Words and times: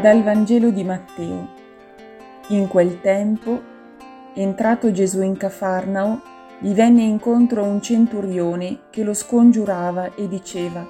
Dal 0.00 0.22
Vangelo 0.22 0.70
di 0.70 0.84
Matteo. 0.84 1.48
In 2.50 2.68
quel 2.68 3.00
tempo, 3.00 3.60
entrato 4.32 4.92
Gesù 4.92 5.22
in 5.22 5.36
Cafarnao, 5.36 6.20
gli 6.60 6.72
venne 6.72 7.02
incontro 7.02 7.64
un 7.64 7.82
centurione 7.82 8.82
che 8.90 9.02
lo 9.02 9.12
scongiurava 9.12 10.14
e 10.14 10.28
diceva, 10.28 10.86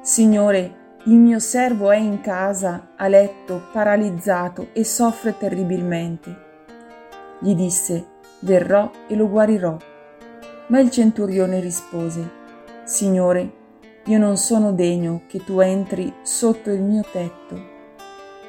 Signore, 0.00 0.94
il 1.04 1.16
mio 1.16 1.38
servo 1.38 1.90
è 1.90 1.98
in 1.98 2.22
casa, 2.22 2.92
a 2.96 3.08
letto, 3.08 3.60
paralizzato 3.74 4.68
e 4.72 4.84
soffre 4.84 5.36
terribilmente. 5.36 6.34
Gli 7.40 7.54
disse, 7.54 8.06
Verrò 8.38 8.90
e 9.06 9.16
lo 9.16 9.28
guarirò. 9.28 9.76
Ma 10.68 10.80
il 10.80 10.90
centurione 10.90 11.60
rispose, 11.60 12.30
Signore, 12.84 13.52
io 14.06 14.18
non 14.18 14.38
sono 14.38 14.72
degno 14.72 15.24
che 15.26 15.44
tu 15.44 15.60
entri 15.60 16.10
sotto 16.22 16.70
il 16.70 16.80
mio 16.80 17.04
tetto 17.12 17.78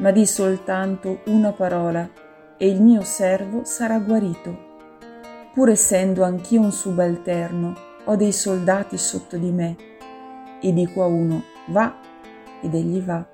ma 0.02 0.12
di 0.12 0.26
soltanto 0.26 1.22
una 1.26 1.52
parola 1.52 2.10
e 2.58 2.68
il 2.68 2.82
mio 2.82 3.04
servo 3.04 3.64
sarà 3.64 4.00
guarito. 4.00 4.70
Pur 5.54 5.70
essendo 5.70 6.24
anch'io 6.24 6.62
un 6.62 6.72
subalterno, 6.72 7.76
ho 8.06 8.16
dei 8.16 8.32
soldati 8.32 8.98
sotto 8.98 9.38
di 9.38 9.52
me, 9.52 9.76
e 10.60 10.74
dico 10.74 11.04
a 11.04 11.08
uno 11.08 11.44
va 11.68 11.96
ed 12.62 12.74
egli 12.74 13.02
va, 13.02 13.28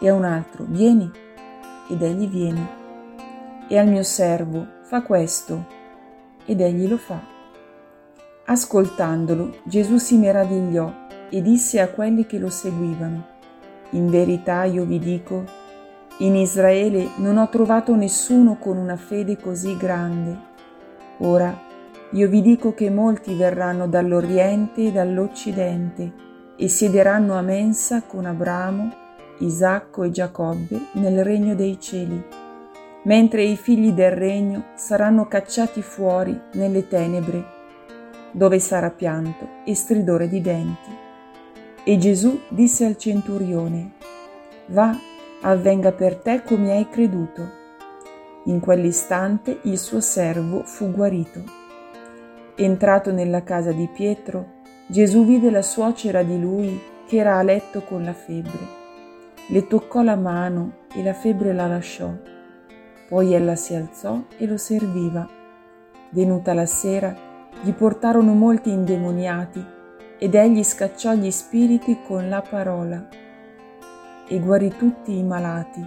e 0.00 0.08
a 0.08 0.14
un 0.14 0.24
altro 0.24 0.64
vieni 0.68 1.10
ed 1.88 2.02
egli 2.02 2.28
viene, 2.28 2.68
e 3.68 3.76
al 3.76 3.88
mio 3.88 4.02
servo 4.02 4.66
fa 4.82 5.02
questo 5.02 5.64
ed 6.44 6.60
egli 6.60 6.88
lo 6.88 6.96
fa. 6.96 7.20
Ascoltandolo, 8.44 9.58
Gesù 9.64 9.96
si 9.96 10.16
meravigliò 10.16 10.92
e 11.28 11.42
disse 11.42 11.80
a 11.80 11.88
quelli 11.88 12.24
che 12.24 12.38
lo 12.38 12.50
seguivano, 12.50 13.26
In 13.90 14.10
verità 14.10 14.64
io 14.64 14.84
vi 14.84 14.98
dico, 14.98 15.44
in 16.18 16.34
Israele 16.34 17.10
non 17.16 17.36
ho 17.36 17.48
trovato 17.48 17.94
nessuno 17.94 18.56
con 18.58 18.76
una 18.76 18.96
fede 18.96 19.36
così 19.38 19.76
grande. 19.76 20.46
Ora 21.18 21.66
io 22.12 22.28
vi 22.28 22.40
dico 22.40 22.74
che 22.74 22.90
molti 22.90 23.34
verranno 23.34 23.86
dall'Oriente 23.86 24.86
e 24.86 24.92
dall'Occidente 24.92 26.12
e 26.56 26.68
siederanno 26.68 27.34
a 27.34 27.40
mensa 27.42 28.02
con 28.02 28.24
Abramo, 28.24 28.90
Isacco 29.38 30.02
e 30.02 30.10
Giacobbe 30.10 30.86
nel 30.92 31.22
regno 31.22 31.54
dei 31.54 31.78
cieli, 31.78 32.20
mentre 33.04 33.44
i 33.44 33.56
figli 33.56 33.92
del 33.92 34.10
regno 34.10 34.64
saranno 34.74 35.28
cacciati 35.28 35.82
fuori 35.82 36.36
nelle 36.54 36.88
tenebre, 36.88 37.44
dove 38.32 38.58
sarà 38.58 38.90
pianto 38.90 39.48
e 39.64 39.74
stridore 39.76 40.28
di 40.28 40.40
denti. 40.40 40.96
E 41.84 41.96
Gesù 41.96 42.40
disse 42.48 42.84
al 42.84 42.96
centurione, 42.96 43.92
Va 44.66 44.96
avvenga 45.40 45.92
per 45.92 46.16
te 46.16 46.42
come 46.42 46.72
hai 46.72 46.88
creduto. 46.88 47.56
In 48.44 48.60
quell'istante 48.60 49.60
il 49.62 49.78
suo 49.78 50.00
servo 50.00 50.62
fu 50.64 50.90
guarito. 50.90 51.42
Entrato 52.56 53.12
nella 53.12 53.44
casa 53.44 53.70
di 53.70 53.88
Pietro, 53.92 54.56
Gesù 54.88 55.24
vide 55.24 55.50
la 55.50 55.62
suocera 55.62 56.22
di 56.22 56.40
lui 56.40 56.80
che 57.06 57.18
era 57.18 57.38
a 57.38 57.42
letto 57.42 57.82
con 57.82 58.02
la 58.02 58.12
febbre. 58.12 58.76
Le 59.48 59.66
toccò 59.66 60.02
la 60.02 60.16
mano 60.16 60.78
e 60.94 61.02
la 61.02 61.14
febbre 61.14 61.52
la 61.52 61.68
lasciò. 61.68 62.10
Poi 63.08 63.32
ella 63.32 63.54
si 63.54 63.74
alzò 63.74 64.20
e 64.36 64.46
lo 64.46 64.56
serviva. 64.56 65.26
Venuta 66.10 66.52
la 66.52 66.66
sera, 66.66 67.14
gli 67.62 67.72
portarono 67.72 68.34
molti 68.34 68.70
indemoniati 68.70 69.64
ed 70.18 70.34
egli 70.34 70.64
scacciò 70.64 71.12
gli 71.12 71.30
spiriti 71.30 71.98
con 72.06 72.28
la 72.28 72.42
parola 72.42 73.26
e 74.28 74.38
guarì 74.38 74.68
tutti 74.76 75.16
i 75.16 75.22
malati, 75.22 75.84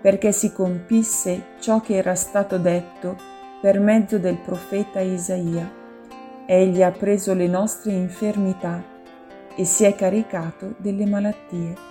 perché 0.00 0.32
si 0.32 0.52
compisse 0.52 1.54
ciò 1.60 1.80
che 1.80 1.94
era 1.94 2.14
stato 2.14 2.58
detto 2.58 3.16
per 3.60 3.80
mezzo 3.80 4.18
del 4.18 4.36
profeta 4.38 5.00
Isaia. 5.00 5.70
Egli 6.46 6.82
ha 6.82 6.90
preso 6.90 7.34
le 7.34 7.46
nostre 7.46 7.92
infermità 7.92 8.82
e 9.54 9.64
si 9.64 9.84
è 9.84 9.94
caricato 9.94 10.74
delle 10.78 11.06
malattie. 11.06 11.86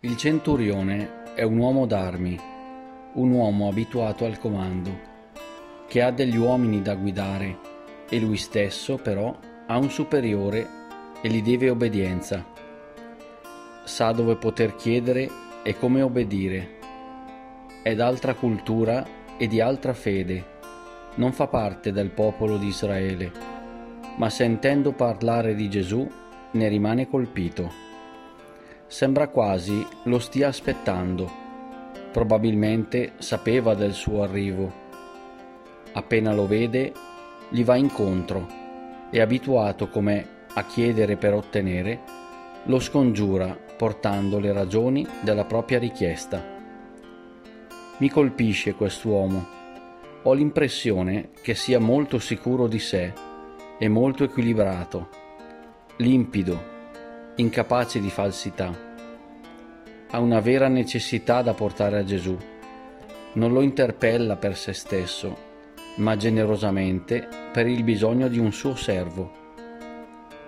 Il 0.00 0.16
centurione 0.16 1.25
è 1.36 1.42
un 1.42 1.58
uomo 1.58 1.84
d'armi, 1.84 2.40
un 3.12 3.30
uomo 3.30 3.68
abituato 3.68 4.24
al 4.24 4.38
comando, 4.38 4.90
che 5.86 6.00
ha 6.00 6.10
degli 6.10 6.38
uomini 6.38 6.80
da 6.80 6.94
guidare 6.94 7.58
e 8.08 8.18
lui 8.18 8.38
stesso 8.38 8.96
però 8.96 9.36
ha 9.66 9.76
un 9.76 9.90
superiore 9.90 10.66
e 11.20 11.28
gli 11.28 11.42
deve 11.42 11.68
obbedienza. 11.68 12.42
Sa 13.84 14.12
dove 14.12 14.36
poter 14.36 14.76
chiedere 14.76 15.28
e 15.62 15.76
come 15.76 16.00
obbedire. 16.00 16.78
È 17.82 17.94
d'altra 17.94 18.32
cultura 18.32 19.06
e 19.36 19.46
di 19.46 19.60
altra 19.60 19.92
fede. 19.92 20.42
Non 21.16 21.32
fa 21.32 21.48
parte 21.48 21.92
del 21.92 22.12
popolo 22.12 22.56
di 22.56 22.68
Israele, 22.68 23.30
ma 24.16 24.30
sentendo 24.30 24.92
parlare 24.92 25.54
di 25.54 25.68
Gesù 25.68 26.10
ne 26.52 26.68
rimane 26.68 27.06
colpito. 27.06 27.85
Sembra 28.88 29.26
quasi 29.26 29.84
lo 30.04 30.20
stia 30.20 30.46
aspettando. 30.46 31.28
Probabilmente 32.12 33.14
sapeva 33.18 33.74
del 33.74 33.92
suo 33.92 34.22
arrivo. 34.22 34.72
Appena 35.92 36.32
lo 36.32 36.46
vede, 36.46 36.92
gli 37.48 37.64
va 37.64 37.74
incontro 37.74 38.46
e 39.10 39.20
abituato 39.20 39.88
com'è 39.88 40.24
a 40.54 40.64
chiedere 40.64 41.16
per 41.16 41.34
ottenere, 41.34 42.00
lo 42.64 42.78
scongiura 42.78 43.58
portando 43.76 44.38
le 44.38 44.52
ragioni 44.52 45.04
della 45.20 45.44
propria 45.44 45.80
richiesta. 45.80 46.42
Mi 47.98 48.08
colpisce 48.08 48.74
quest'uomo. 48.74 49.54
Ho 50.22 50.32
l'impressione 50.32 51.30
che 51.42 51.56
sia 51.56 51.80
molto 51.80 52.20
sicuro 52.20 52.68
di 52.68 52.78
sé 52.78 53.12
e 53.78 53.88
molto 53.88 54.22
equilibrato, 54.22 55.08
limpido 55.96 56.74
incapace 57.36 58.00
di 58.00 58.08
falsità. 58.08 58.72
Ha 60.10 60.18
una 60.18 60.40
vera 60.40 60.68
necessità 60.68 61.42
da 61.42 61.52
portare 61.52 61.98
a 61.98 62.04
Gesù. 62.04 62.36
Non 63.34 63.52
lo 63.52 63.60
interpella 63.60 64.36
per 64.36 64.56
se 64.56 64.72
stesso, 64.72 65.36
ma 65.96 66.16
generosamente 66.16 67.28
per 67.52 67.66
il 67.66 67.82
bisogno 67.84 68.28
di 68.28 68.38
un 68.38 68.52
suo 68.52 68.74
servo. 68.74 69.30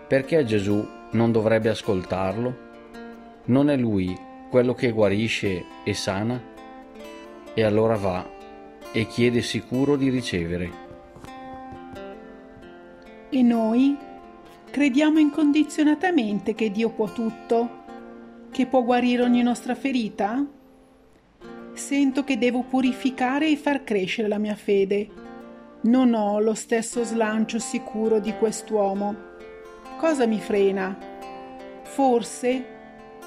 Perché 0.06 0.44
Gesù 0.44 0.86
non 1.12 1.30
dovrebbe 1.30 1.68
ascoltarlo? 1.68 2.66
Non 3.44 3.68
è 3.68 3.76
lui 3.76 4.16
quello 4.48 4.72
che 4.72 4.90
guarisce 4.90 5.64
e 5.84 5.92
sana? 5.92 6.42
E 7.52 7.62
allora 7.62 7.96
va 7.96 8.36
e 8.92 9.06
chiede 9.06 9.42
sicuro 9.42 9.96
di 9.96 10.08
ricevere. 10.08 10.86
E 13.28 13.42
noi 13.42 14.07
Crediamo 14.70 15.18
incondizionatamente 15.18 16.54
che 16.54 16.70
Dio 16.70 16.90
può 16.90 17.10
tutto, 17.10 17.84
che 18.50 18.66
può 18.66 18.82
guarire 18.84 19.22
ogni 19.22 19.42
nostra 19.42 19.74
ferita? 19.74 20.44
Sento 21.72 22.22
che 22.22 22.38
devo 22.38 22.62
purificare 22.62 23.48
e 23.48 23.56
far 23.56 23.82
crescere 23.82 24.28
la 24.28 24.38
mia 24.38 24.54
fede. 24.54 25.08
Non 25.82 26.12
ho 26.12 26.38
lo 26.38 26.54
stesso 26.54 27.02
slancio 27.02 27.58
sicuro 27.58 28.20
di 28.20 28.32
quest'uomo. 28.34 29.14
Cosa 29.96 30.26
mi 30.26 30.38
frena? 30.38 30.96
Forse 31.82 32.76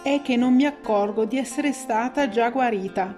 è 0.04 0.22
che 0.22 0.36
non 0.36 0.54
mi 0.54 0.66
accorgo 0.66 1.26
di 1.26 1.38
essere 1.38 1.74
stata 1.74 2.30
già 2.30 2.50
guarita, 2.50 3.16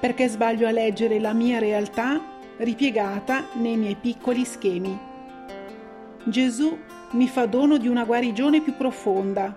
perché 0.00 0.26
sbaglio 0.26 0.66
a 0.66 0.70
leggere 0.70 1.20
la 1.20 1.32
mia 1.32 1.58
realtà 1.58 2.20
ripiegata 2.56 3.44
nei 3.54 3.76
miei 3.76 3.96
piccoli 3.96 4.44
schemi. 4.44 4.98
Gesù 6.24 6.78
mi 7.12 7.28
fa 7.28 7.46
dono 7.46 7.76
di 7.76 7.88
una 7.88 8.04
guarigione 8.04 8.60
più 8.62 8.74
profonda. 8.74 9.54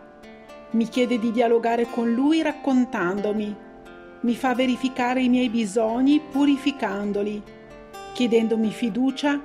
Mi 0.71 0.87
chiede 0.89 1.17
di 1.17 1.31
dialogare 1.31 1.87
con 1.89 2.11
lui 2.11 2.41
raccontandomi. 2.41 3.55
Mi 4.21 4.35
fa 4.35 4.53
verificare 4.53 5.21
i 5.21 5.29
miei 5.29 5.49
bisogni 5.49 6.19
purificandoli. 6.19 7.41
Chiedendomi 8.13 8.71
fiducia, 8.71 9.41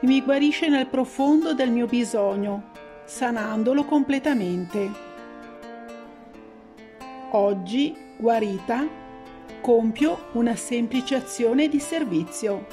mi 0.00 0.22
guarisce 0.22 0.68
nel 0.68 0.88
profondo 0.88 1.54
del 1.54 1.70
mio 1.70 1.86
bisogno, 1.86 2.70
sanandolo 3.04 3.84
completamente. 3.84 4.90
Oggi, 7.30 7.96
guarita, 8.18 8.86
compio 9.62 10.28
una 10.32 10.54
semplice 10.54 11.14
azione 11.14 11.68
di 11.68 11.80
servizio. 11.80 12.66